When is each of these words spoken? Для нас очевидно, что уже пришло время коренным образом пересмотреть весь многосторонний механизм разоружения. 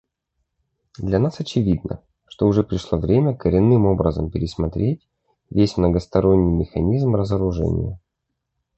Для 0.97 1.19
нас 1.19 1.39
очевидно, 1.39 2.03
что 2.25 2.47
уже 2.47 2.63
пришло 2.63 2.97
время 2.97 3.37
коренным 3.37 3.85
образом 3.85 4.31
пересмотреть 4.31 5.07
весь 5.51 5.77
многосторонний 5.77 6.51
механизм 6.51 7.13
разоружения. 7.13 7.99